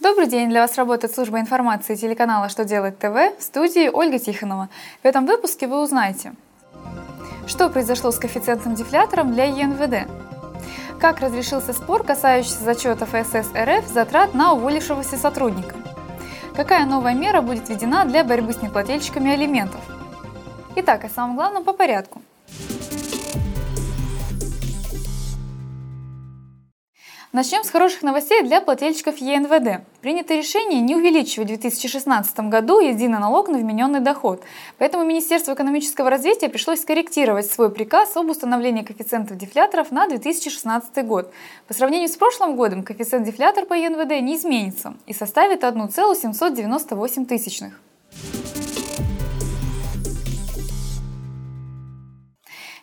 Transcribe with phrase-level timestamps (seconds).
[0.00, 0.48] Добрый день!
[0.48, 4.68] Для вас работает служба информации телеканала «Что делает ТВ» в студии Ольга Тихонова.
[5.02, 6.34] В этом выпуске вы узнаете,
[7.48, 10.08] что произошло с коэффициентным дефлятором для ЕНВД,
[11.00, 15.74] как разрешился спор, касающийся зачетов СС РФ затрат на уволившегося сотрудника,
[16.54, 19.80] какая новая мера будет введена для борьбы с неплательщиками алиментов.
[20.76, 22.17] Итак, о самом главном по порядку.
[27.30, 29.84] Начнем с хороших новостей для плательщиков ЕНВД.
[30.00, 34.42] Принято решение не увеличивать в 2016 году единый налог на вмененный доход.
[34.78, 41.30] Поэтому Министерству экономического развития пришлось скорректировать свой приказ об установлении коэффициентов дефляторов на 2016 год.
[41.66, 47.78] По сравнению с прошлым годом коэффициент дефлятор по ЕНВД не изменится и составит 1,798 тысячных.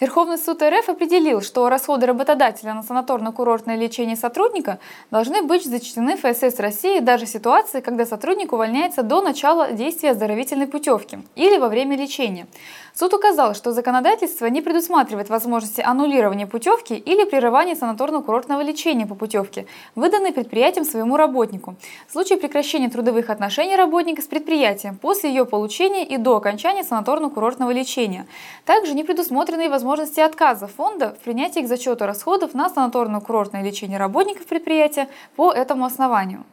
[0.00, 4.78] Верховный суд РФ определил, что расходы работодателя на санаторно-курортное лечение сотрудника
[5.10, 10.68] должны быть зачтены ФСС России даже в ситуации, когда сотрудник увольняется до начала действия оздоровительной
[10.68, 12.46] путевки или во время лечения.
[12.94, 19.66] Суд указал, что законодательство не предусматривает возможности аннулирования путевки или прерывания санаторно-курортного лечения по путевке,
[19.94, 21.76] выданной предприятием своему работнику,
[22.08, 27.72] в случае прекращения трудовых отношений работника с предприятием после ее получения и до окончания санаторно-курортного
[27.72, 28.26] лечения.
[28.64, 33.98] Также не предусмотрены возможности возможности отказа фонда в принятии к зачету расходов на санаторно-курортное лечение
[33.98, 36.44] работников предприятия по этому основанию.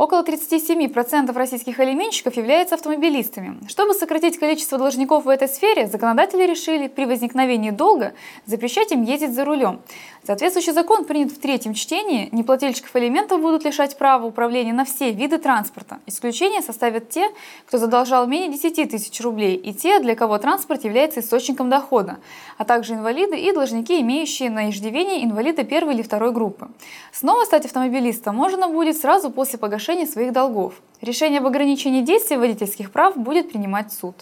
[0.00, 3.60] Около 37% российских алименщиков являются автомобилистами.
[3.68, 8.14] Чтобы сократить количество должников в этой сфере, законодатели решили при возникновении долга
[8.46, 9.82] запрещать им ездить за рулем.
[10.24, 12.30] Соответствующий закон принят в третьем чтении.
[12.32, 15.98] Неплательщиков алиментов будут лишать права управления на все виды транспорта.
[16.06, 17.28] Исключение составят те,
[17.66, 22.20] кто задолжал менее 10 тысяч рублей, и те, для кого транспорт является источником дохода,
[22.56, 26.68] а также инвалиды и должники, имеющие на иждивении инвалида первой или второй группы.
[27.12, 30.74] Снова стать автомобилистом можно будет сразу после погашения погашения своих долгов.
[31.00, 34.14] Решение об ограничении действия водительских прав будет принимать суд.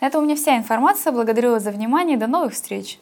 [0.00, 1.12] На этом у меня вся информация.
[1.12, 2.98] Благодарю вас за внимание до новых встреч!